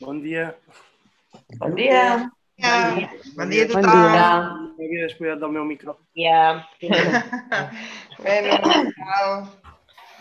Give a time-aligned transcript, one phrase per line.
[0.00, 0.54] Bon dia.
[1.58, 2.30] Bon dia.
[2.58, 2.74] Ja.
[3.36, 4.02] Bon dia a Bon tothom.
[4.12, 4.28] dia.
[4.78, 5.96] M'havia descuidat del meu micro.
[6.14, 6.64] Ja.
[8.18, 8.58] Bueno,
[8.98, 9.32] tal.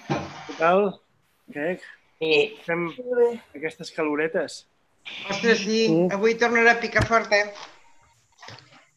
[0.08, 0.82] Què tal?
[1.54, 1.68] Què?
[2.22, 2.34] Sí.
[2.66, 2.88] Fem
[3.58, 4.64] aquestes caloretes?
[5.32, 6.00] Ostres, sí, Sí.
[6.12, 7.54] avui tornarà a picar fort, eh?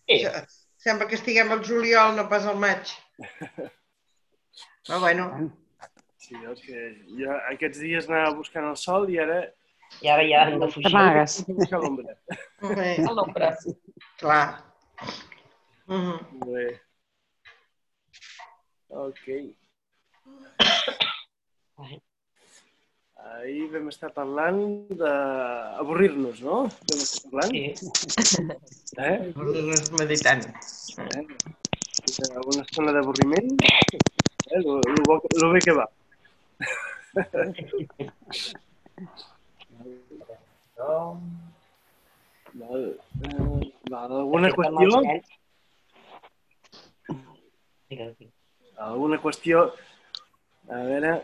[0.09, 0.25] Sí.
[0.81, 2.89] Sembla que estiguem al juliol, no pas al maig.
[4.89, 5.29] Però bueno,
[6.31, 6.81] Sí, és que
[7.19, 9.41] jo aquests dies anava buscant el sol i ara
[10.05, 10.93] I ara ja hem de fugir.
[10.93, 11.33] T'amagues.
[11.49, 12.13] buscar l'ombra.
[12.63, 13.49] A l'ombra.
[14.21, 14.45] clar.
[15.91, 16.21] Mhm.
[16.39, 16.67] Molt bé.
[18.91, 19.27] Ok.
[23.31, 24.61] Ahir vam estar parlant
[25.01, 26.63] d'avorrir-nos, no?
[26.89, 27.53] Vam estar parlant?
[27.53, 28.47] Sí.
[28.97, 29.17] Eh?
[29.35, 30.47] Nos meditant.
[30.47, 31.25] eh?
[32.47, 33.51] Una estona d'avorriment.
[33.67, 34.61] Eh?
[34.65, 35.87] Lo, lo, bo, lo bé que va.
[36.61, 38.11] Eh.
[44.21, 44.49] Alguna?
[47.91, 48.33] Digue'm, digue'm.
[48.81, 49.71] Alguna qüestió?
[50.69, 51.23] A veure...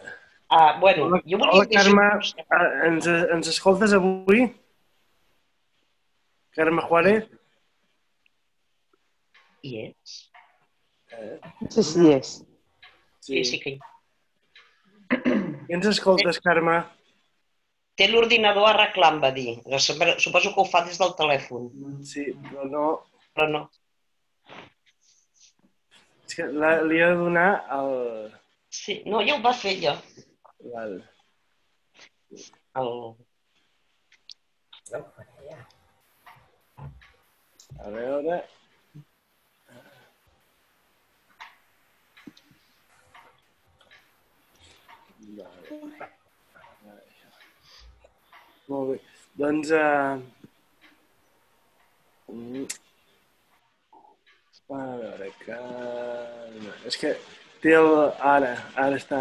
[0.48, 2.04] Ah, bueno, Hola, jo volia hola Carme.
[2.54, 4.44] Ah, Ens, ens escoltes avui?
[6.54, 7.26] Carme Juárez?
[9.66, 10.14] És?
[11.60, 12.32] No sé si és.
[13.26, 13.80] Sí, sí que hi
[15.69, 16.77] I ens escoltes, Carme?
[17.97, 19.56] Té l'ordinador arreglant, va dir.
[19.81, 21.71] Suposo que ho fa des del telèfon,
[22.04, 22.87] Sí, però no...
[23.34, 23.62] però no.
[26.26, 27.93] És que la, li he de donar el...
[28.76, 29.94] Sí, no, ja ho va fer ja.
[30.75, 30.99] Val.
[32.82, 32.93] El...
[37.81, 38.43] A veure...
[48.69, 48.97] Molt bé.
[49.42, 49.70] Doncs...
[49.70, 50.22] Uh...
[54.66, 55.56] A veure, que...
[56.91, 57.12] És que
[57.62, 57.91] té el...
[58.34, 59.20] Ara, ara està.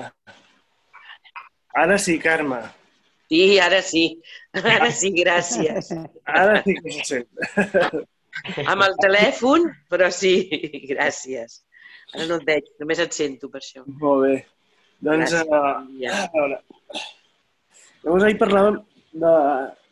[1.84, 2.62] Ara sí, Carme.
[3.30, 4.06] Sí, ara sí.
[4.62, 5.92] Ara sí, gràcies.
[6.26, 7.30] Ara sí que se sent.
[8.66, 10.34] Amb el telèfon, però sí,
[10.90, 11.62] gràcies.
[12.14, 13.86] Ara no et veig, només et sento per això.
[14.02, 14.36] Molt bé.
[15.04, 16.24] Doncs, uh, Ja.
[16.24, 16.62] a veure...
[18.06, 18.76] Llavors ahir parlàvem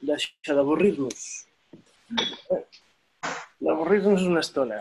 [0.06, 1.24] d'això, d'avorrir-nos.
[3.64, 4.80] D'avorrir-nos una estona.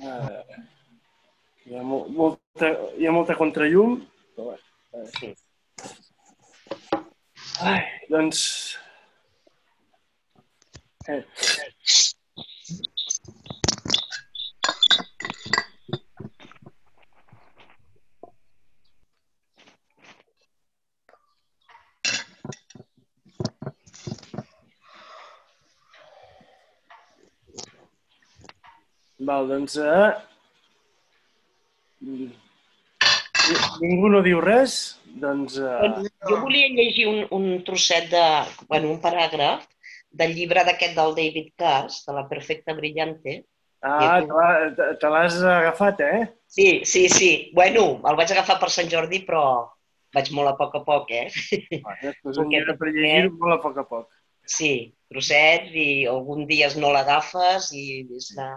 [0.00, 0.42] Uh,
[1.64, 2.70] hi, ha mo molta,
[3.00, 3.96] hi ha molta contrallum,
[4.36, 4.58] però bé.
[4.92, 5.32] Uh,
[7.60, 7.80] Ai,
[8.12, 8.44] doncs...
[11.08, 11.22] Eh,
[29.28, 29.76] Val, doncs...
[29.76, 30.12] Eh...
[33.82, 34.76] Ningú no diu res?
[35.20, 35.58] Doncs...
[35.58, 35.90] Eh...
[36.28, 38.24] Jo volia llegir un, un trosset de...
[38.70, 39.66] Bueno, un paràgraf
[40.10, 43.42] del llibre d'aquest del David Cass, de la Perfecta Brillante.
[43.82, 46.22] Ah, te l'ha- te- te l'has agafat, eh?
[46.50, 47.30] Sí, sí, sí.
[47.56, 49.44] Bueno, el vaig agafar per Sant Jordi, però
[50.16, 51.28] vaig molt a poc a poc, eh?
[51.84, 54.08] Bueno, després un llibre per llegir molt a poc a poc.
[54.50, 54.72] Sí,
[55.12, 57.84] trossets i algun dies no l'agafes i
[58.18, 58.50] és la...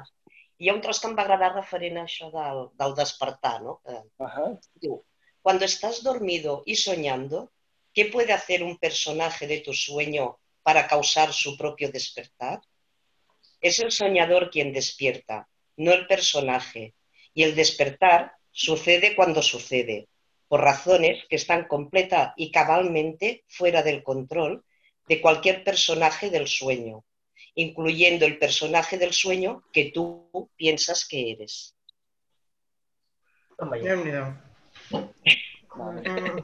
[0.59, 3.79] Hi ha un tros que em va agradar referent a això del, del despertar, no?
[4.83, 5.01] Diu,
[5.43, 7.51] Cuando estás dormido y soñando,
[7.93, 12.61] ¿qué puede hacer un personaje de tu sueño para causar su propio despertar?
[13.59, 16.95] Es el soñador quien despierta, no el personaje.
[17.33, 20.07] Y el despertar sucede cuando sucede,
[20.47, 24.63] por razones que están completa y cabalmente fuera del control
[25.09, 27.03] de cualquier personaje del sueño,
[27.55, 31.75] incluyendo el personaje del sueño que tú piensas que eres.
[33.59, 34.25] Déu-n'hi-do.
[35.73, 36.39] Mm.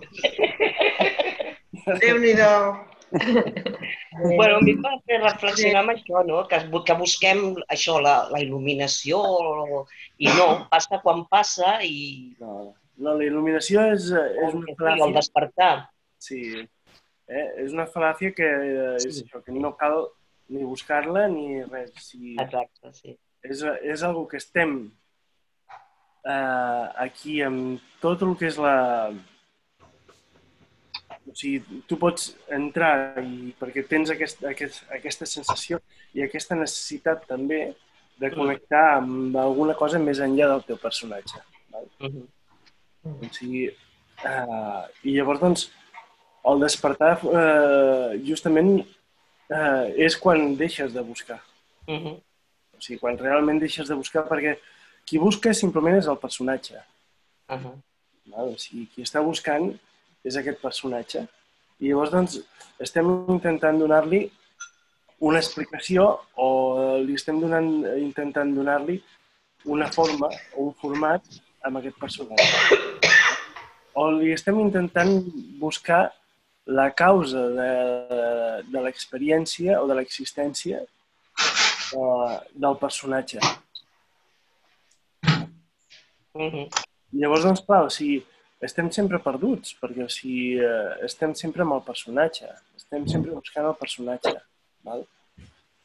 [2.00, 2.86] Déu-n'hi-do.
[4.38, 6.44] Bueno, a mi em va fer reflexionar amb això, no?
[6.50, 7.40] que, que busquem
[7.74, 9.22] això, la, la il·luminació,
[10.22, 15.16] i no, passa quan passa i No, no, la il·luminació és, és una el fal·làcia.
[15.18, 15.72] despertar.
[16.22, 16.42] Sí.
[17.30, 17.48] Eh?
[17.66, 19.26] És una fal·làcia que, eh, és Sí.
[19.26, 20.04] això, que no cal
[20.50, 21.92] ni buscar-la ni res.
[22.10, 22.36] Sí.
[22.42, 23.18] Exacte, sí.
[23.44, 24.80] és, és algo que estem
[26.26, 28.78] eh, aquí amb tot el que és la...
[31.30, 35.78] O sigui, tu pots entrar i perquè tens aquest, aquest, aquesta sensació
[36.18, 37.60] i aquesta necessitat també
[38.20, 41.44] de connectar amb alguna cosa més enllà del teu personatge.
[41.72, 41.86] Val?
[42.02, 42.26] Mhm.
[43.10, 45.70] O sigui, eh, I llavors, doncs,
[46.50, 48.82] el despertar eh, justament
[49.50, 51.40] eh, és quan deixes de buscar.
[51.88, 52.16] Mhm.
[52.78, 54.58] O sigui, quan realment deixes de buscar, perquè
[55.06, 56.80] qui busca simplement és el personatge.
[57.48, 57.74] Aha.
[58.30, 58.54] Val?
[58.54, 59.72] O sigui, qui està buscant
[60.24, 61.26] és aquest personatge.
[61.80, 62.40] I llavors, doncs,
[62.80, 64.30] estem intentant donar-li
[65.20, 66.06] una explicació
[66.36, 66.50] o
[67.04, 67.70] li estem donant,
[68.00, 69.00] intentant donar-li
[69.66, 71.26] una forma o un format
[71.68, 72.80] amb aquest personatge.
[74.00, 75.12] O li estem intentant
[75.60, 76.06] buscar
[76.70, 77.72] la causa de,
[78.70, 83.42] de l'experiència o de l'existència eh, del personatge.
[86.38, 86.68] Mhm.
[87.10, 88.20] I llavors, doncs, clar, o sigui,
[88.62, 93.72] estem sempre perduts, perquè o sigui, eh, estem sempre amb el personatge, estem sempre buscant
[93.72, 94.36] el personatge.
[94.86, 95.06] Val?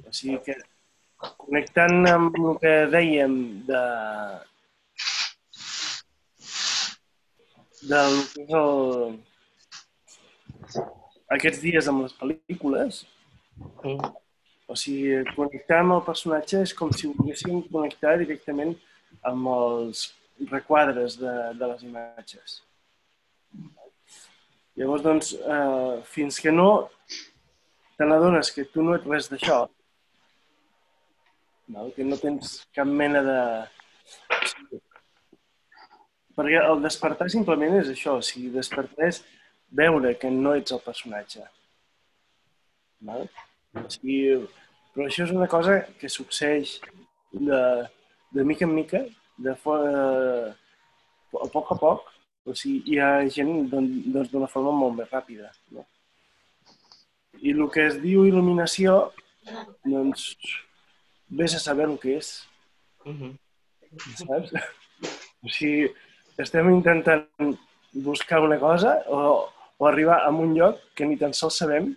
[0.04, 0.58] O sigui que,
[1.40, 3.38] connectant amb el que dèiem
[3.68, 3.84] de,
[7.88, 9.16] del que és el,
[11.36, 13.04] aquests dies amb les pel·lícules,
[13.56, 14.12] Mhm.
[14.66, 18.74] o sigui, connectar amb el personatge és com si volguéssim connectar directament
[19.22, 20.14] amb els
[20.50, 22.62] requadres de, de les imatges.
[24.74, 26.90] Llavors, doncs, eh, fins que no
[27.96, 29.68] te n'adones que tu no ets res d'això,
[31.68, 31.92] val?
[31.94, 33.40] que no tens cap mena de...
[36.34, 39.22] Perquè el despertar simplement és això, o sigui, despertar és
[39.74, 41.42] veure que no ets el personatge.
[43.04, 43.26] Val?
[43.74, 44.38] O sigui,
[44.94, 46.76] però això és una cosa que succeeix
[47.32, 47.60] de,
[48.34, 49.00] de mica en mica,
[49.36, 50.52] de fora,
[51.34, 52.12] a poc a poc,
[52.46, 55.50] o sigui, hi ha gent d'on- doncs, d'una forma molt més ràpida.
[55.74, 55.82] No?
[57.42, 59.10] I el que es diu il·luminació,
[59.84, 60.28] doncs,
[61.34, 62.30] vés a saber el que és,
[63.04, 63.34] Mhm.
[64.22, 64.52] saps?
[65.44, 65.90] O sigui,
[66.38, 67.26] estem intentant
[67.92, 71.92] buscar una cosa o, o arribar a un lloc que ni tan sols sabem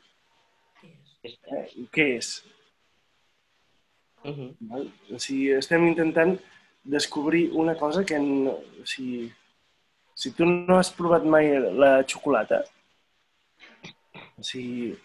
[1.23, 2.31] eh, què és.
[4.23, 4.53] Mhm.
[4.69, 4.87] Val?
[5.13, 6.37] O sigui, estem intentant
[6.83, 8.19] descobrir una cosa que...
[8.19, 9.27] No, o sigui,
[10.17, 11.51] si tu no has provat mai
[11.81, 12.63] la xocolata,
[14.37, 14.95] o sigui,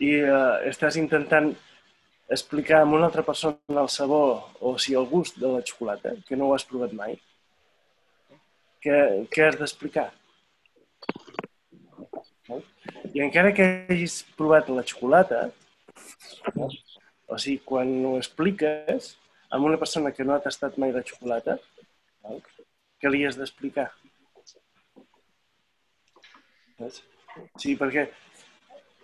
[0.00, 1.50] i uh, estàs intentant
[2.30, 6.38] explicar a una altra persona el sabor o si el gust de la xocolata, que
[6.38, 7.18] no ho has provat mai,
[8.80, 10.08] què, què has d'explicar?
[13.14, 15.50] I encara que hagis provat la xocolata,
[17.30, 19.14] o sigui, quan ho expliques
[19.50, 21.58] a una persona que no ha tastat mai la xocolata,
[23.00, 23.88] què li has d'explicar?
[27.60, 28.06] Sí, perquè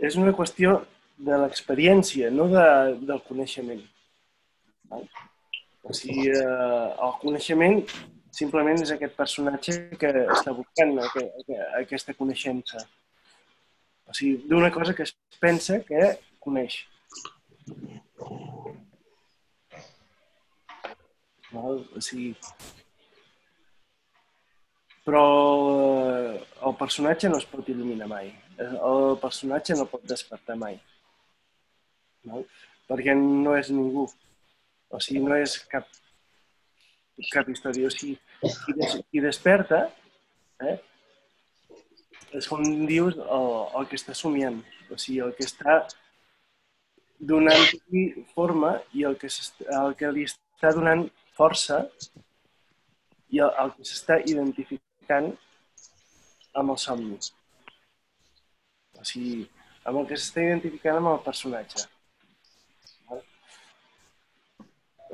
[0.07, 0.79] és una qüestió
[1.17, 2.65] de l'experiència, no de,
[3.09, 3.83] del coneixement.
[5.87, 7.83] O sigui, eh, el coneixement
[8.37, 12.83] simplement és aquest personatge que està buscant aqu- aqu- aquesta coneixença.
[14.07, 16.79] O sigui, d'una cosa que es pensa que coneix.
[21.51, 21.83] Val?
[21.97, 22.35] O sigui,
[25.07, 25.23] però
[26.11, 28.33] eh, el personatge no es pot il·luminar mai.
[28.59, 30.81] El personatge no pot despertar mai.
[32.27, 32.43] Val?
[32.91, 34.07] Perquè no és ningú.
[34.91, 35.87] O sigui, no és cap,
[37.31, 37.87] cap història.
[37.87, 39.85] O sigui, qui, des, qui desperta
[40.63, 40.77] eh,
[42.37, 43.47] és com dius el,
[43.79, 44.59] el que està somiant.
[44.91, 45.81] O sigui, el que està
[47.31, 48.05] donant-li
[48.35, 49.31] forma i el que,
[49.81, 51.07] el que li està donant
[51.37, 51.83] força
[53.33, 55.33] i el, el que s'està identificant
[56.57, 57.19] amb el somni.
[58.97, 59.45] O sigui,
[59.85, 61.87] amb el que s'està identificant amb el personatge.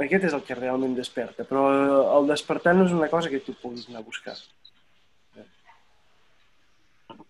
[0.03, 1.63] Aquest és el que realment desperta, però
[2.19, 4.35] el despertar no és una cosa que tu puguis anar a buscar.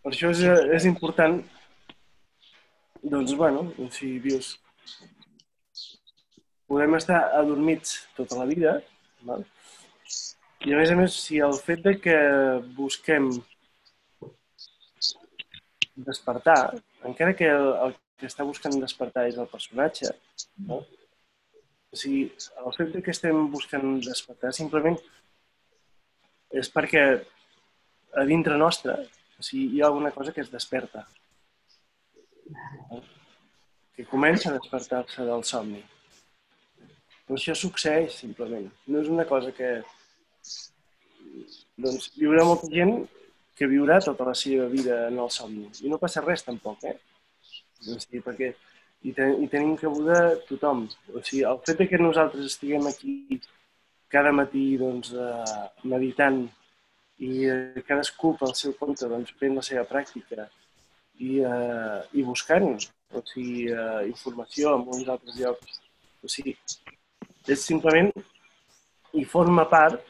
[0.02, 0.40] Per això és,
[0.76, 1.36] és important,
[3.02, 4.56] doncs, bueno, si dius,
[6.66, 8.80] podem estar adormits tota la vida,
[9.28, 9.44] val?
[10.66, 12.16] i a més a més, si el fet de que
[12.78, 13.30] busquem
[16.10, 16.58] despertar,
[17.06, 20.10] encara que el, el que està buscant despertar és el personatge,
[20.66, 20.82] no?
[20.82, 22.26] o sigui,
[22.66, 24.98] el fet de que estem buscant despertar simplement
[26.52, 27.02] és perquè
[28.18, 28.96] a dintre nostre
[29.42, 31.02] o sigui, hi ha alguna cosa que es desperta,
[33.96, 35.80] que comença a despertar-se del somni.
[37.26, 38.68] Però això succeeix, simplement.
[38.86, 39.72] No és una cosa que...
[41.82, 42.94] Doncs viurà molta gent
[43.58, 45.66] que viurà tota la seva vida en el somni.
[45.82, 46.94] I no passa res, tampoc, eh?
[47.82, 50.86] O sigui, perquè hi, ten, hi tenim cabuda tothom.
[51.10, 53.42] O sigui, el fet que nosaltres estiguem aquí
[54.12, 56.44] cada matí doncs, eh, meditant
[57.22, 60.48] i eh, cadascú pel seu compte doncs, fent la seva pràctica
[61.18, 65.80] i, eh, i buscant o sigui, eh, informació en uns altres llocs.
[66.22, 66.56] O sigui,
[67.52, 68.10] és simplement
[69.18, 70.00] i forma part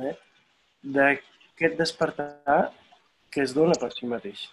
[0.00, 0.14] eh,
[0.96, 2.60] d'aquest despertar
[3.30, 4.48] que es dona per si mateix.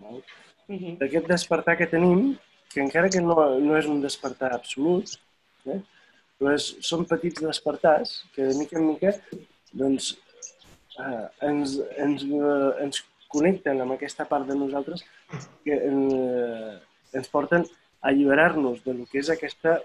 [0.00, 0.20] Val?
[0.68, 0.98] Mhm.
[1.00, 2.36] D'aquest despertar que tenim,
[2.72, 5.16] que encara que no, no és un despertar absolut,
[5.66, 5.80] eh,
[6.48, 9.12] és, són petits despertars que de mica en mica
[9.76, 10.14] doncs,
[10.98, 15.04] eh, ens, ens, eh, ens connecten amb aquesta part de nosaltres
[15.64, 16.72] que eh,
[17.12, 17.66] ens porten
[18.00, 19.76] a alliberar-nos de lo que és aquesta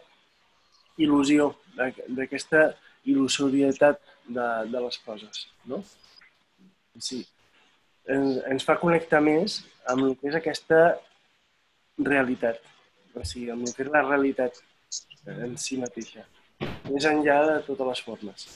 [0.98, 2.70] il·lusió, d'aqu- d'aquesta
[3.06, 5.48] il·lusorietat de, de les coses.
[5.70, 5.82] No?
[6.98, 7.26] Sí.
[8.08, 9.60] Ens, ens fa connectar més
[9.92, 10.80] amb el que és aquesta
[11.98, 12.62] realitat,
[13.16, 14.58] o sigui, amb el que és la realitat
[15.26, 16.24] en si mateixa,
[16.90, 18.48] més enllà de totes les formes.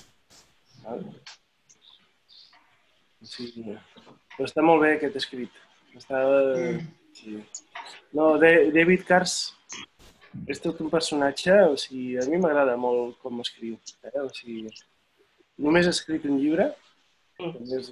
[0.84, 1.06] Val?
[3.20, 3.76] O sigui,
[4.36, 5.64] però està molt bé aquest escrit.
[5.98, 6.20] Està...
[7.20, 7.40] Sí.
[8.16, 9.34] No, de, David Cars
[10.48, 13.76] és tot un personatge, o sigui, a mi m'agrada molt com escriu.
[14.06, 14.16] Eh?
[14.22, 14.70] O sigui,
[15.66, 16.70] només ha escrit un llibre
[17.42, 17.92] només,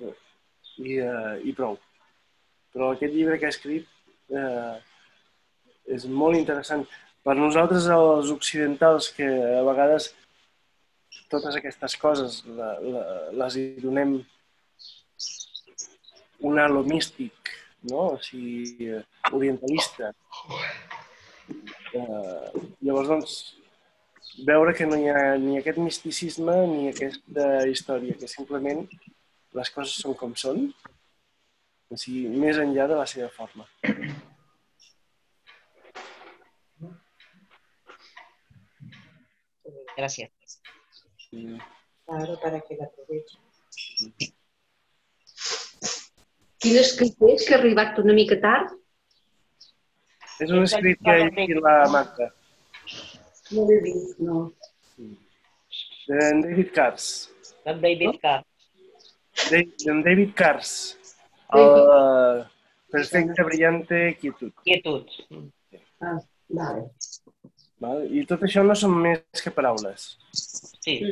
[0.77, 1.75] i, uh, i prou.
[2.75, 3.87] Però aquest llibre que ha escrit
[4.29, 4.75] eh,
[5.95, 6.83] és molt interessant.
[7.25, 10.11] Per nosaltres, els occidentals, que a vegades
[11.31, 13.03] totes aquestes coses la, la,
[13.41, 14.17] les hi donem
[16.47, 17.51] un halo místic,
[17.89, 18.13] no?
[18.13, 19.01] o sigui, eh,
[19.33, 20.11] orientalista.
[21.97, 22.49] Eh,
[22.85, 23.37] llavors, doncs,
[24.45, 28.85] veure que no hi ha ni aquest misticisme ni aquesta història, que simplement
[29.57, 30.67] les coses són com són,
[31.89, 33.65] o sigui, més enllà de la seva forma.
[39.97, 40.29] Gràcies.
[41.31, 41.57] I,
[42.05, 43.37] Claro, para que la aproveche.
[46.61, 48.71] Quin escrit és que ha arribat una mica tard?
[50.39, 52.27] és un escrit que ha llegit la Marta,
[53.55, 54.51] No l'he vist, no.
[56.07, 57.07] d'en David Cars.
[57.65, 58.43] El David Carr.
[59.49, 60.71] De- D'en David Cars.
[61.53, 62.45] El
[62.91, 64.51] perfecte, brillante quietud.
[64.63, 65.07] Quietud.
[66.01, 66.17] Ah,
[66.49, 66.89] vale.
[67.83, 68.05] Val?
[68.09, 70.09] I tot això no són més que paraules.
[70.81, 70.97] Sí.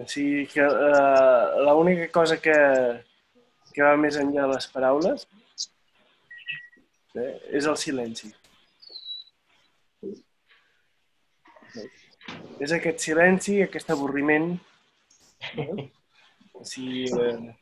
[0.00, 2.54] O sigui que uh, l'única cosa que,
[3.74, 5.26] que va més enllà de les paraules
[7.20, 8.30] eh, és el silenci.
[12.64, 14.54] És aquest silenci, aquest avorriment
[15.52, 15.90] eh?
[16.54, 17.52] o sigui, eh,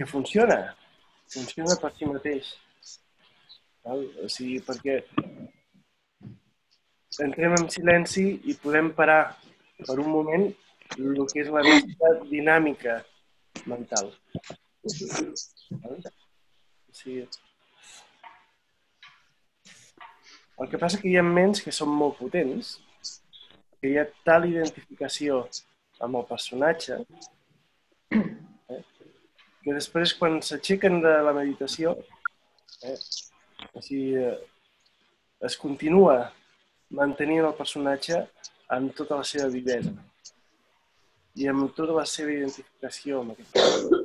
[0.00, 0.62] que funciona.
[1.32, 2.54] Funciona per si mateix.
[3.86, 4.04] Val?
[4.24, 5.00] O sigui, perquè
[7.24, 9.20] entrem en silenci i podem parar
[9.86, 10.46] per un moment
[10.96, 12.96] el que és la nostra dinàmica
[13.70, 14.10] mental.
[14.86, 14.90] O
[16.98, 17.26] sigui,
[20.56, 22.76] el que passa que hi ha ments que són molt potents,
[23.80, 25.42] que hi ha tal identificació
[26.04, 26.98] amb el personatge,
[28.16, 28.82] eh,
[29.62, 31.96] que després quan s'aixequen de la meditació,
[32.82, 32.96] eh,
[33.76, 34.16] o sigui,
[35.46, 36.16] es continua
[36.98, 38.22] mantenint el personatge
[38.76, 39.92] amb tota la seva vivesa
[41.36, 43.96] i amb tota la seva identificació amb aquest personatge.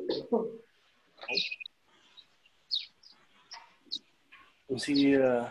[4.72, 5.46] O sigui, eh,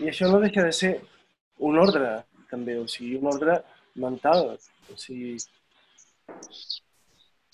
[0.00, 0.92] i això no deixa de ser
[1.70, 2.12] un ordre,
[2.52, 3.58] també, o sigui, un ordre
[4.04, 4.56] mental.
[4.92, 5.34] O sigui,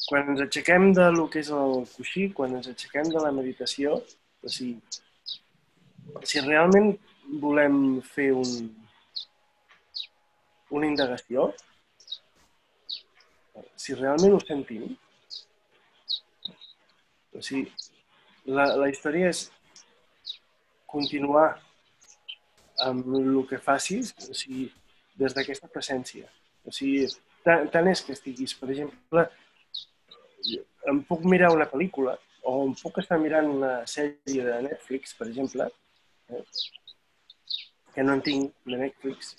[0.07, 3.99] quan ens aixequem de lo que és el coixí, quan ens aixequem de la meditació,
[4.43, 4.79] o sigui,
[6.23, 6.93] si realment
[7.43, 8.53] volem fer un,
[10.79, 11.49] una indagació,
[13.75, 14.87] si realment ho sentim,
[17.37, 17.67] o sigui,
[18.47, 19.47] la, la història és
[20.87, 21.49] continuar
[22.87, 24.69] amb el que facis, o sigui,
[25.19, 26.29] des d'aquesta presència.
[26.67, 27.09] O sigui,
[27.45, 29.27] tant, tant és que estiguis, per exemple,
[30.91, 32.17] em puc mirar una pel·lícula
[32.47, 35.67] o em puc estar mirant una sèrie de Netflix, per exemple,
[36.31, 36.43] eh?
[37.95, 39.33] que no en tinc de Netflix,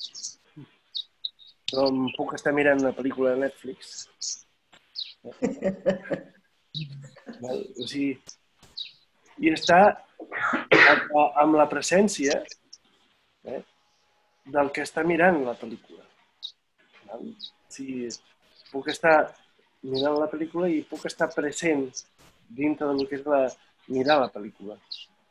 [1.70, 3.96] però em puc estar mirant una pel·lícula de Netflix.
[7.44, 7.64] Val?
[7.64, 8.12] O sigui,
[9.44, 9.80] i està
[11.44, 12.42] amb, la presència
[13.48, 13.62] eh,
[14.56, 16.04] del que està mirant la pel·lícula.
[17.08, 17.28] Val?
[17.32, 18.10] O sigui,
[18.72, 19.18] puc estar
[19.88, 21.88] mirant la pel·lícula i puc estar present
[22.60, 23.42] dintre del que és la,
[23.88, 24.78] mirar la pel·lícula.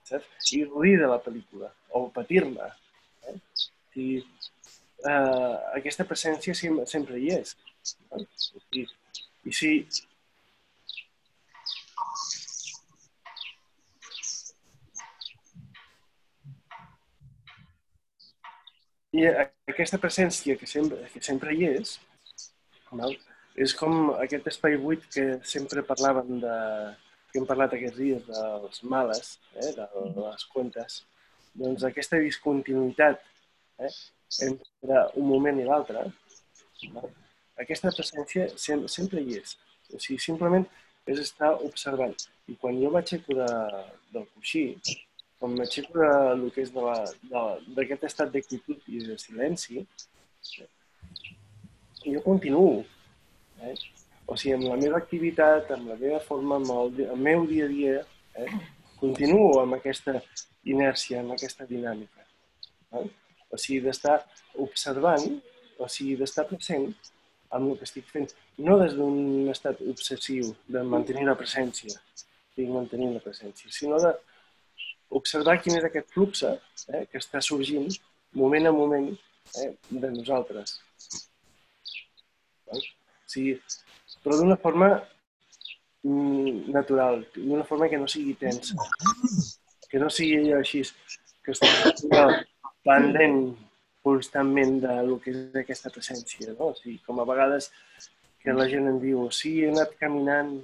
[0.07, 0.51] saps?
[0.55, 2.69] I gaudir de la pel·lícula, o patir-la.
[3.27, 3.39] Eh?
[4.03, 4.09] I,
[5.11, 7.57] eh, aquesta presència sempre, sempre hi és.
[8.13, 8.23] No?
[8.73, 8.87] I,
[9.47, 9.73] I si
[19.17, 19.23] I
[19.73, 21.95] aquesta presència que sempre, que sempre hi és,
[22.91, 23.15] val?
[23.57, 26.57] És com aquest espai buit que sempre parlàvem de,
[27.31, 29.87] que hem parlat aquests dies dels males, eh, de
[30.17, 31.03] les cuentes,
[31.57, 33.23] doncs aquesta discontinuïtat
[33.81, 33.93] eh,
[34.49, 36.05] entre un moment i l'altre,
[37.65, 39.57] aquesta presència sempre, hi és.
[39.93, 40.67] O sigui, simplement
[41.09, 42.17] és estar observant.
[42.51, 43.47] I quan jo m'aixeco de,
[44.13, 44.65] del coixí,
[45.41, 46.11] quan m'aixeco de,
[46.43, 49.85] del que és d'aquest estat d'actitud i de silenci,
[52.05, 52.85] jo continuo.
[53.63, 53.75] Eh?
[54.27, 57.67] O sigui, amb la meva activitat, amb la meva forma, amb el, el meu dia
[57.67, 57.99] a dia,
[58.43, 58.49] eh?
[59.01, 60.17] continuo amb aquesta
[60.67, 62.25] inèrcia, amb aquesta dinàmica.
[62.99, 63.05] Eh?
[63.51, 64.19] O sigui, d'estar
[64.67, 65.29] observant,
[65.79, 66.89] o sigui, d'estar present
[67.55, 68.33] amb el que estic fent,
[68.67, 74.13] no des d'un estat obsessiu de mantenir la presència, estic mantenint la presència, sinó de
[75.21, 76.59] observar quin és aquest flux eh,
[77.07, 77.87] que està sorgint
[78.35, 80.81] moment a moment eh, de nosaltres.
[82.67, 82.87] Val?
[83.37, 83.57] Sigui,
[84.25, 88.77] però d'una forma mm, natural, d'una forma que no sigui tensa,
[89.91, 90.83] que no sigui allò així,
[91.45, 92.25] que estigui
[92.87, 93.41] pendent
[94.07, 96.71] constantment de lo que és aquesta presència, no?
[96.73, 97.69] O sigui, com a vegades
[98.43, 100.55] que la gent em diu, sí, he anat caminant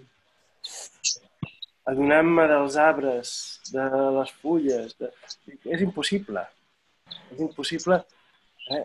[1.91, 3.33] adonant-me dels arbres,
[3.75, 3.87] de
[4.19, 4.95] les fulles.
[5.01, 5.11] De...
[5.75, 6.45] És impossible.
[7.33, 7.99] És impossible
[8.71, 8.85] eh,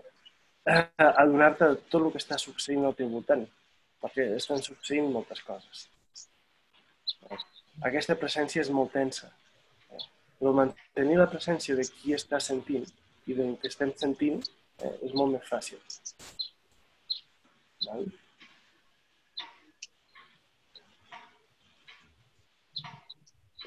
[0.97, 3.45] adonar-te de tot el que està succeint al teu voltant,
[4.03, 5.87] perquè estan succeint moltes coses.
[7.89, 9.31] Aquesta presència és molt tensa.
[10.37, 12.85] Però mantenir la presència de qui està sentint
[13.27, 15.81] i del que estem sentint eh, és molt més fàcil.
[17.87, 18.07] Val?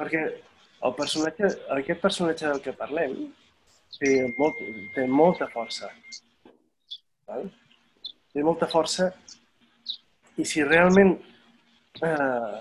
[0.00, 0.20] perquè
[0.88, 3.16] el personatge, aquest personatge del que parlem
[3.98, 4.60] té, molt,
[4.94, 5.90] té molta força.
[7.28, 7.50] Val?
[8.32, 9.10] Té molta força
[10.38, 11.16] i si realment
[12.06, 12.58] eh,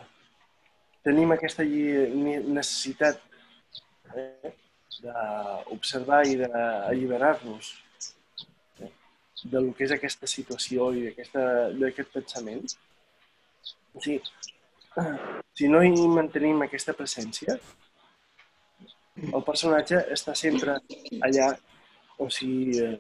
[1.05, 3.21] tenim aquesta necessitat
[4.15, 4.53] eh,
[5.03, 7.71] d'observar i d'alliberar-nos
[8.81, 8.91] eh,
[9.53, 12.65] del que és aquesta situació i d'aquest pensament,
[13.93, 14.19] o sigui,
[15.57, 17.55] si no hi mantenim aquesta presència,
[19.19, 20.77] el personatge està sempre
[21.27, 21.49] allà,
[22.19, 22.97] o sigui, eh,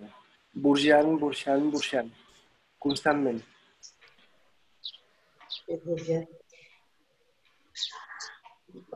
[0.53, 2.09] burjant, burxant, burxant,
[2.79, 3.41] constantment.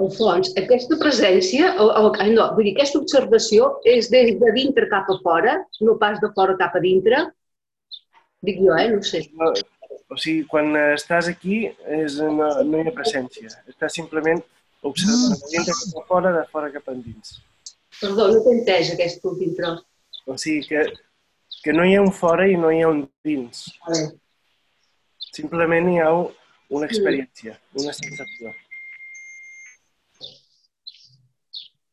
[0.03, 4.89] Alfons, aquesta presència, o, o, ai, no, vull dir, aquesta observació és des de dintre
[4.89, 7.21] cap a fora, no pas de fora cap a dintre?
[8.43, 8.89] Dic jo, eh?
[8.91, 9.21] No sé.
[9.37, 9.51] No,
[10.09, 11.61] o sigui, quan estàs aquí
[11.99, 13.53] és, no, no hi ha presència.
[13.69, 14.41] Estàs simplement
[14.83, 17.37] observant de dintre cap a fora, de fora cap endins.
[18.01, 19.81] Perdó, no t'he entès aquest últim tros.
[20.25, 20.85] O sigui que,
[21.63, 23.65] que no hi ha un fora i no hi ha un dins.
[25.33, 26.09] Simplement hi ha
[26.69, 28.53] una experiència, una sensació.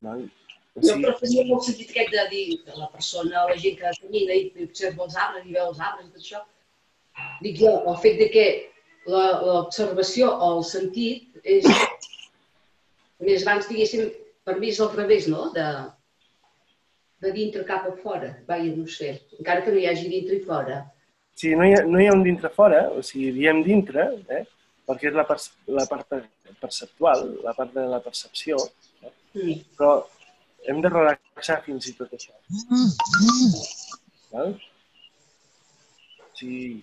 [0.01, 0.29] Val?
[0.79, 3.93] O Jo preferia molt sentit aquest de dir que la persona o la gent que
[4.01, 6.43] camina i observa els arbres i veu els arbres i tot això.
[7.45, 8.47] Dic jo, el fet de que
[9.11, 11.67] l'observació o el sentit és...
[13.21, 14.07] Més abans, diguéssim,
[14.49, 15.51] per mi és al revés, no?
[15.53, 15.67] De,
[17.21, 18.31] de dintre cap a fora.
[18.47, 19.11] Vaja, no sé.
[19.37, 20.79] Encara que no hi hagi dintre i fora.
[21.37, 24.45] sí, no, hi ha, no hi ha un dintre-fora, o sigui, diem dintre, eh?
[24.91, 26.11] Perquè és la, perce la part
[26.61, 28.59] perceptual, la part de la percepció,
[29.33, 29.61] Mm.
[29.79, 29.93] però
[30.67, 32.33] hem de relaxar fins i tot això.
[34.33, 34.57] Val?
[36.25, 36.81] O sigui,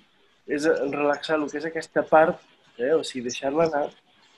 [0.48, 2.40] és relaxar el que és aquesta part,
[2.80, 2.94] eh?
[2.96, 3.84] o sigui, deixar-la anar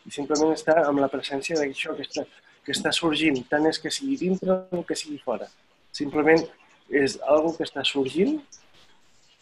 [0.08, 2.26] i simplement estar amb la presència d'això que està,
[2.66, 5.46] que està sorgint, tant és que sigui dintre o que sigui fora.
[5.94, 6.42] Simplement
[6.90, 8.40] és algo que està sorgint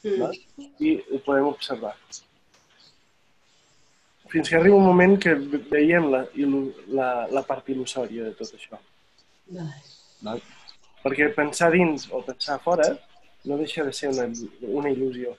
[0.03, 0.19] Mm.
[0.21, 0.35] val?
[0.79, 1.95] i ho podem observar.
[4.31, 6.23] Fins que arriba un moment que ve- veiem la,
[6.99, 8.79] la, la part il·lusòria de tot això.
[9.55, 9.77] Vale.
[10.27, 10.41] Val?
[11.03, 12.87] Perquè pensar dins o pensar fora
[13.47, 14.25] no deixa de ser una,
[14.67, 15.35] una il·lusió.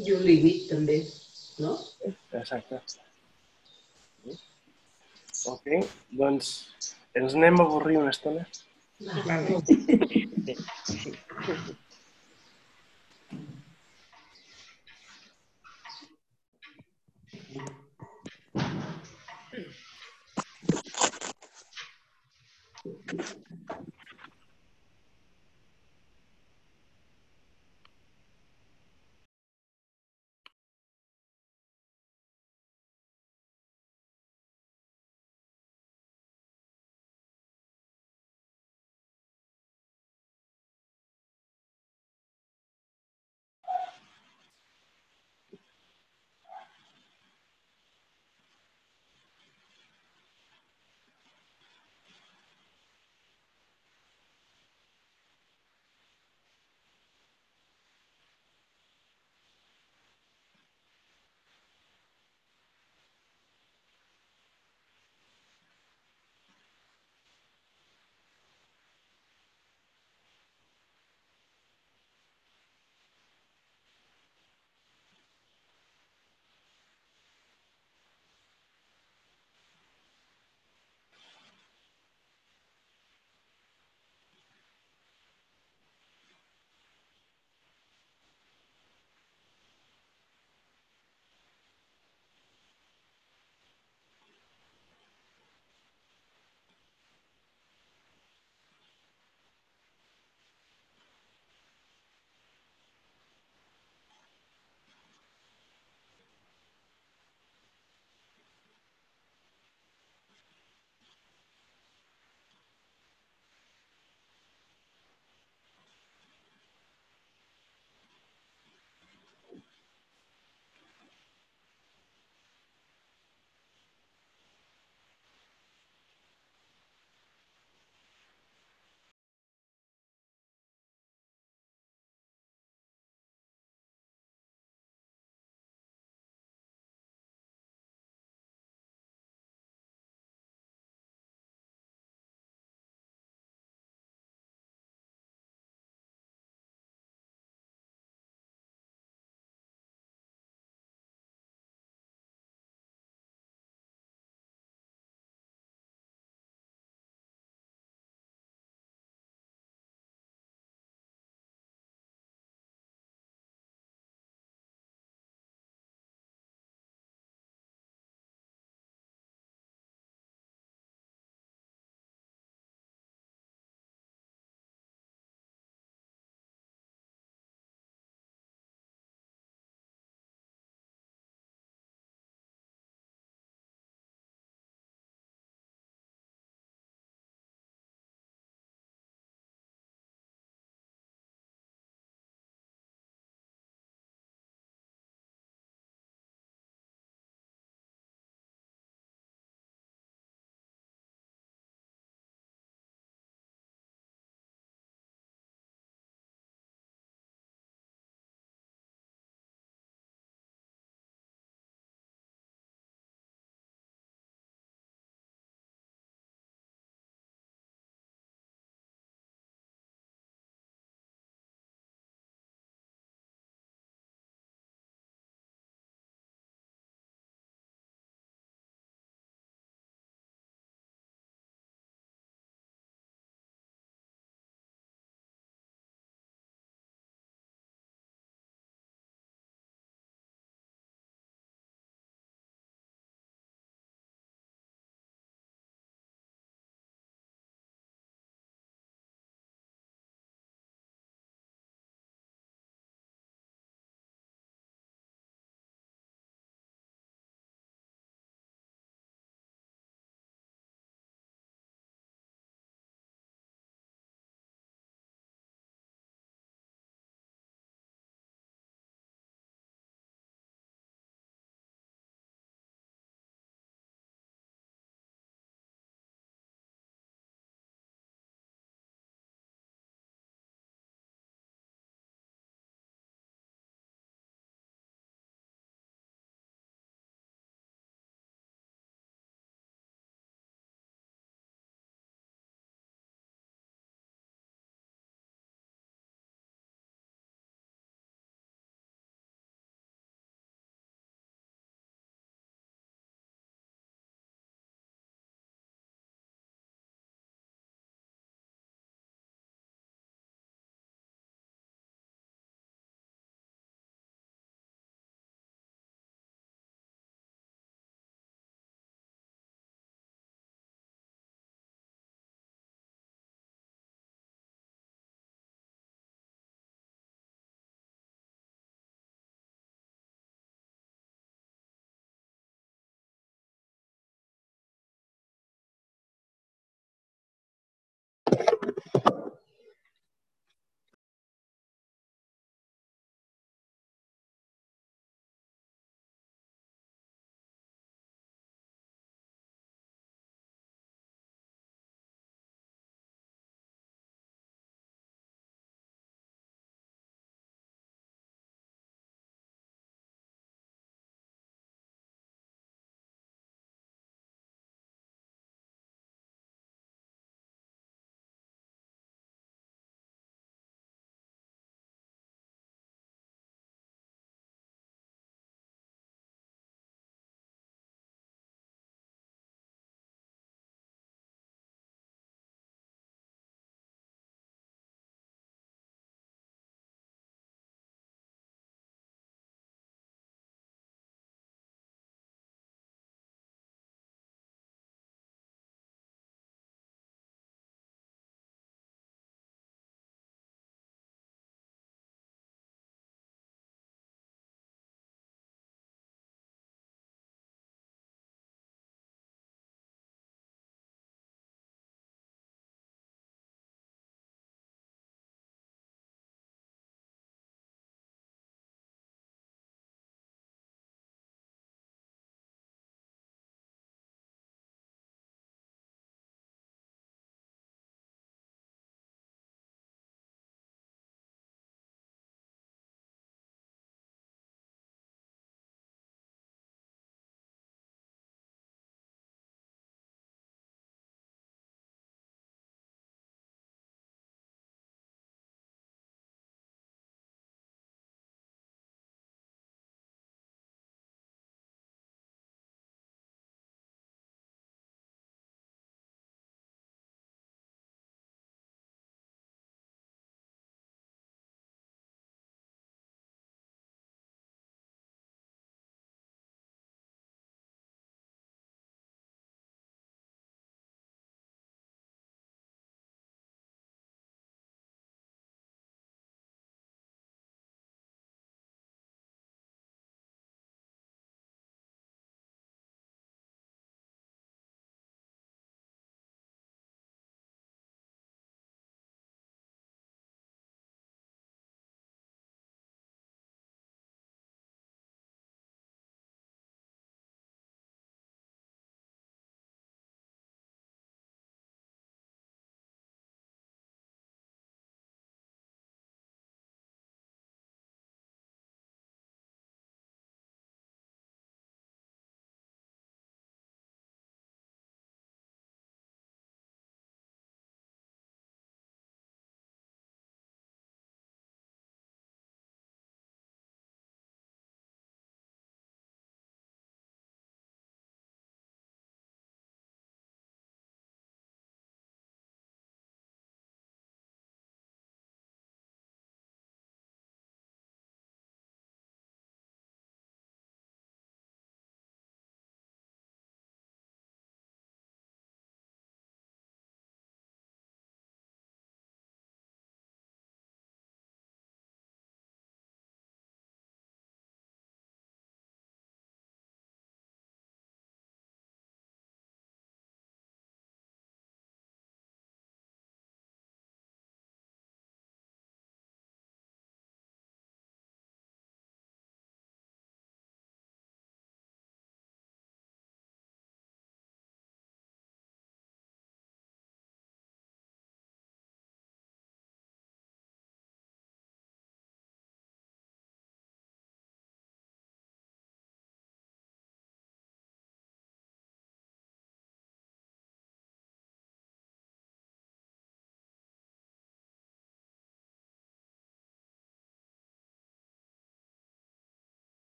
[0.00, 1.02] I un límit, també,
[1.60, 1.74] no?
[2.40, 2.80] Exacte.
[5.52, 5.66] Ok,
[6.16, 6.52] doncs
[7.18, 8.46] ens anem a avorrir una estona.
[9.26, 9.58] Vale.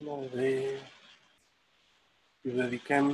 [0.00, 0.50] Molt bé.
[2.48, 3.08] I dediquem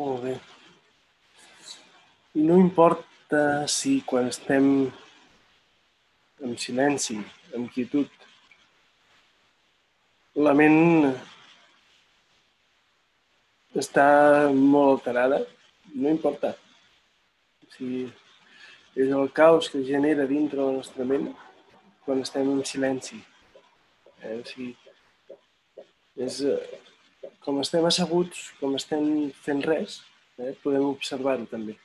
[0.00, 0.30] Molt bé.
[2.40, 4.66] I no importa si quan estem
[6.46, 7.18] en silenci,
[7.58, 8.08] en quietud,
[10.46, 11.10] la ment
[13.84, 14.08] està
[14.56, 15.42] molt alterada,
[15.92, 16.54] no importa.
[17.76, 18.06] Sigui,
[18.96, 21.28] és el caos que genera dintre la nostra ment
[22.06, 23.20] quan estem en silenci.
[24.22, 24.38] Eh?
[24.48, 24.72] Sigui,
[26.16, 26.86] és, eh,
[27.44, 30.00] com estem asseguts, com estem fent res,
[30.38, 31.76] eh, podem observar-ho també.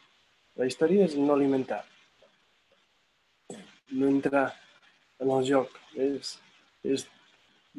[0.60, 1.82] La història és no alimentar,
[3.92, 4.48] no entrar
[5.20, 6.36] en el joc, és,
[6.84, 7.06] és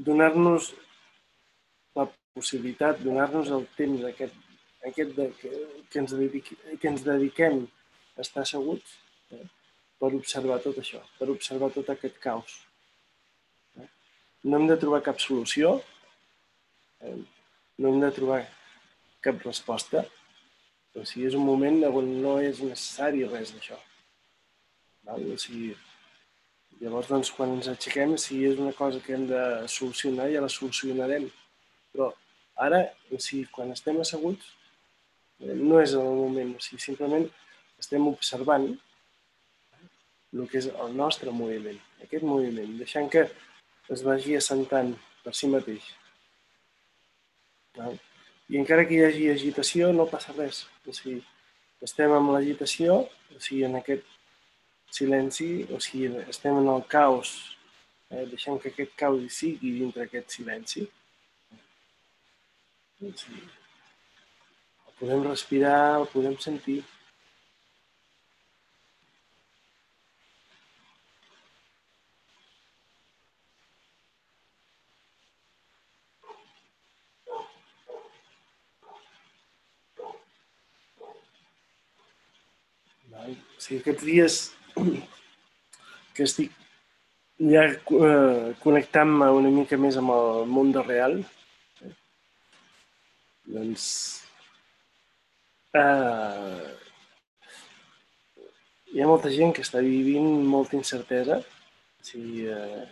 [0.08, 0.72] donar-nos
[1.96, 4.36] la possibilitat, donar-nos el temps aquest,
[4.90, 5.52] aquest de, que,
[5.90, 7.62] que, ens dediqui, que ens dediquem
[8.16, 8.98] a estar asseguts
[9.32, 9.46] eh,
[10.00, 12.58] per observar tot això, per observar tot aquest caos.
[13.80, 13.88] Eh?
[14.44, 15.78] No hem de trobar cap solució,
[17.00, 17.16] eh,
[17.78, 18.42] no hem de trobar
[19.24, 20.04] cap resposta,
[20.96, 23.76] o sigui, és un moment on no és necessari res d'això.
[25.12, 25.74] O sigui,
[26.80, 30.52] llavors, doncs, quan ens aixequem, si és una cosa que hem de solucionar, ja la
[30.52, 31.28] solucionarem.
[31.92, 32.10] Però
[32.66, 32.80] ara,
[33.12, 34.48] o sigui, quan estem asseguts,
[35.42, 37.28] eh, no és el moment, o sigui, simplement
[37.78, 38.70] estem observant
[40.36, 43.28] el que és el nostre moviment, aquest moviment, deixant que
[43.92, 44.92] es vagi assentant
[45.24, 45.84] per si mateix.
[47.76, 50.64] I encara que hi hagi agitació, no passa res.
[50.86, 51.20] O sigui,
[51.84, 53.02] estem amb l'agitació,
[53.34, 54.06] o sigui, en aquest
[54.96, 57.34] silenci, o sigui, estem en el caos,
[58.10, 58.24] eh?
[58.30, 60.86] deixem que aquest caos hi sigui dintre aquest silenci.
[63.02, 63.44] O sigui,
[64.86, 66.82] el podem respirar, el podem sentir.
[83.16, 83.36] Val?
[83.55, 84.38] O sigui, aquests dies
[86.14, 86.54] que estic
[87.52, 91.18] ja eh, connectant-me una mica més amb el món de real,
[91.84, 91.92] eh,
[93.56, 93.86] doncs
[95.76, 96.76] eh,
[98.94, 101.42] hi ha molta gent que està vivint molta incertesa.
[102.00, 102.84] O sigui, eh,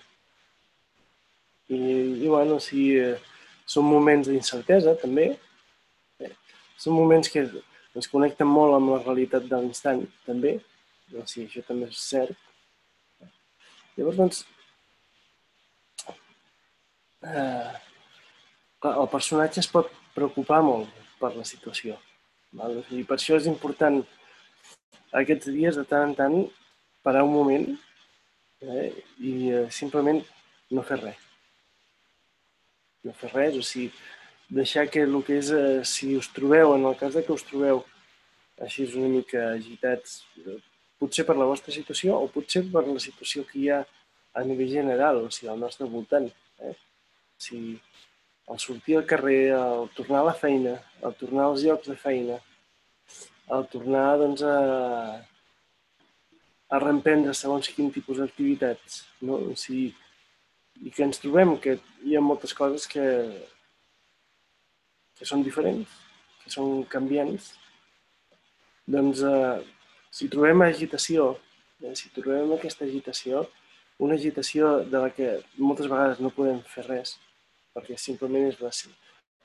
[1.73, 3.17] i, i bueno, o sigui, eh,
[3.65, 5.31] són moments d'incertesa també.
[6.21, 6.35] Eh,
[6.77, 7.47] són moments que
[7.95, 10.57] ens connecten molt amb la realitat de l'instant, també.
[11.15, 12.35] O sigui, això també és cert.
[13.95, 14.41] Llavors, doncs,
[17.23, 17.73] eh,
[18.91, 20.91] el personatge es pot preocupar molt
[21.21, 21.97] per la situació.
[22.55, 22.79] Val?
[22.81, 24.03] O sigui, per això és important
[25.23, 26.37] aquests dies, de tant en tant,
[27.07, 27.69] parar un moment
[28.65, 28.91] eh,
[29.21, 30.21] i eh, simplement
[30.75, 31.23] no fer res.
[33.05, 33.93] No fer res, o sigui,
[34.51, 37.45] deixar que el que és, eh, si us trobeu, en el cas de que us
[37.45, 37.85] trobeu
[38.61, 40.61] així una mica agitats, eh,
[40.99, 43.85] potser per la vostra situació o potser per la situació que hi ha
[44.35, 46.31] a nivell general, o sigui, al nostre voltant.
[46.61, 46.75] Eh?
[47.39, 47.79] Sigui,
[48.49, 52.39] al sortir al carrer, al tornar a la feina, al tornar als llocs de feina,
[53.49, 55.21] al tornar doncs, a,
[56.69, 59.05] a reemprendre segons quin tipus d'activitats.
[59.23, 59.41] No?
[59.53, 59.93] O sigui,
[60.83, 63.03] I que ens trobem que hi ha moltes coses que,
[65.19, 65.91] que són diferents,
[66.43, 67.53] que són canviants,
[68.87, 69.63] doncs eh,
[70.15, 71.33] si trobem agitació,
[71.83, 73.47] eh, si trobem aquesta agitació,
[74.05, 77.17] una agitació de la que moltes vegades no podem fer res,
[77.75, 78.71] perquè simplement és la,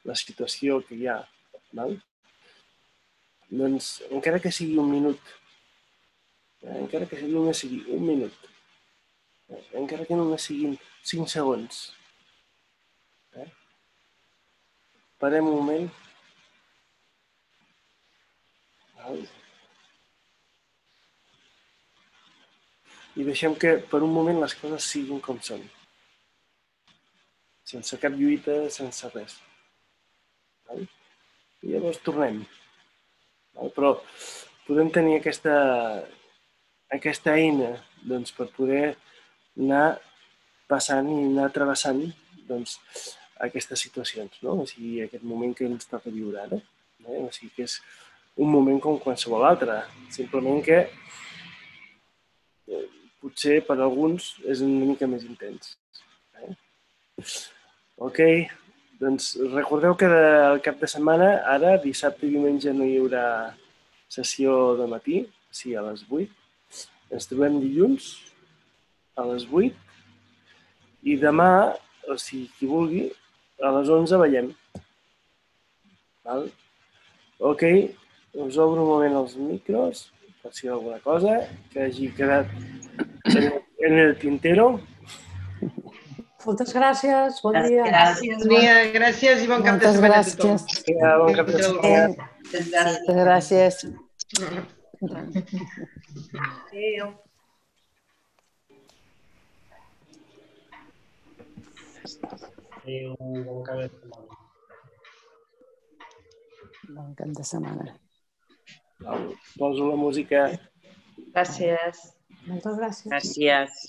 [0.10, 1.20] la situació que hi ha,
[1.78, 2.00] val?
[3.50, 5.32] doncs encara que sigui un minut,
[6.62, 8.50] eh, encara que només sigui un minut,
[9.50, 11.88] eh, encara que només siguin cinc segons,
[15.22, 15.90] parem un moment?
[23.20, 25.64] I deixem que per un moment les coses siguin com són.
[27.70, 29.36] Sense cap lluita, sense res.
[30.76, 32.42] I llavors tornem.
[33.76, 33.92] Però
[34.68, 35.56] podem tenir aquesta,
[36.96, 37.74] aquesta eina
[38.08, 38.84] doncs, per poder
[39.58, 40.00] anar
[40.72, 42.06] passant i anar travessant
[42.48, 42.78] doncs,
[43.40, 44.62] aquestes situacions, no?
[44.64, 46.60] O sigui, aquest moment que ens toca viure ara.
[47.06, 47.20] Eh?
[47.24, 47.80] O sigui, que és
[48.40, 49.82] un moment com qualsevol altre.
[50.14, 50.80] Simplement que
[52.68, 52.86] eh,
[53.24, 55.76] potser per alguns és una mica més intens.
[56.40, 56.54] Eh?
[58.10, 58.20] Ok,
[59.00, 63.26] doncs recordeu que el cap de setmana, ara, dissabte i diumenge, no hi haurà
[64.12, 65.22] sessió de matí,
[65.52, 66.28] sí, a les 8.
[67.16, 68.10] Ens trobem dilluns
[69.18, 71.50] a les 8 i demà,
[72.10, 73.08] o sigui, qui vulgui,
[73.62, 74.48] a les 11 veiem.
[76.26, 76.50] Val?
[77.40, 77.64] Ok,
[78.34, 80.10] us obro un moment els micros,
[80.42, 81.40] per si hi ha alguna cosa
[81.72, 82.48] que hagi quedat
[83.36, 84.68] en, el tintero.
[86.46, 87.84] Moltes gràcies, bon dia.
[87.88, 88.44] Gràcies.
[88.44, 90.56] Bon dia, gràcies i bon cap de Moltes setmana a tothom.
[90.56, 90.84] gràcies.
[91.00, 92.06] Ja, bon cap de setmana.
[92.50, 92.66] Moltes
[93.24, 93.76] gràcies.
[96.70, 97.08] Adéu.
[102.80, 104.38] Adéu, bon cap de setmana.
[106.96, 107.88] Bon cap de setmana.
[109.58, 110.46] Poso la música.
[111.36, 112.04] Gràcies.
[112.48, 113.12] Moltes gràcies.
[113.12, 113.82] Gràcies.